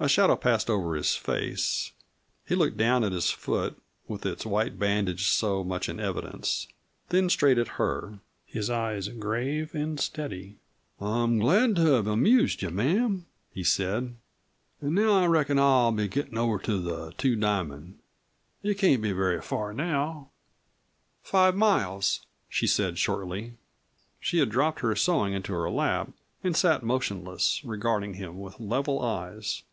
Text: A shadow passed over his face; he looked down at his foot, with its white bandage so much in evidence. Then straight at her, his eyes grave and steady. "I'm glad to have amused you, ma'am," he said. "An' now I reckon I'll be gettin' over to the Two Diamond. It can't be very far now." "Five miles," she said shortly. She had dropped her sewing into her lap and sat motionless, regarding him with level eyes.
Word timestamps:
A 0.00 0.08
shadow 0.08 0.36
passed 0.36 0.70
over 0.70 0.94
his 0.94 1.16
face; 1.16 1.90
he 2.46 2.54
looked 2.54 2.76
down 2.76 3.02
at 3.02 3.10
his 3.10 3.32
foot, 3.32 3.76
with 4.06 4.24
its 4.24 4.46
white 4.46 4.78
bandage 4.78 5.26
so 5.26 5.64
much 5.64 5.88
in 5.88 5.98
evidence. 5.98 6.68
Then 7.08 7.28
straight 7.28 7.58
at 7.58 7.66
her, 7.82 8.20
his 8.46 8.70
eyes 8.70 9.08
grave 9.08 9.74
and 9.74 9.98
steady. 9.98 10.58
"I'm 11.00 11.40
glad 11.40 11.74
to 11.74 11.86
have 11.94 12.06
amused 12.06 12.62
you, 12.62 12.70
ma'am," 12.70 13.26
he 13.52 13.64
said. 13.64 14.14
"An' 14.80 14.94
now 14.94 15.14
I 15.18 15.26
reckon 15.26 15.58
I'll 15.58 15.90
be 15.90 16.06
gettin' 16.06 16.38
over 16.38 16.60
to 16.60 16.78
the 16.80 17.12
Two 17.18 17.34
Diamond. 17.34 17.98
It 18.62 18.78
can't 18.78 19.02
be 19.02 19.10
very 19.10 19.40
far 19.42 19.72
now." 19.72 20.30
"Five 21.24 21.56
miles," 21.56 22.24
she 22.48 22.68
said 22.68 22.98
shortly. 22.98 23.54
She 24.20 24.38
had 24.38 24.48
dropped 24.50 24.78
her 24.78 24.94
sewing 24.94 25.32
into 25.34 25.52
her 25.54 25.68
lap 25.68 26.10
and 26.44 26.56
sat 26.56 26.84
motionless, 26.84 27.64
regarding 27.64 28.14
him 28.14 28.38
with 28.38 28.60
level 28.60 29.02
eyes. 29.02 29.64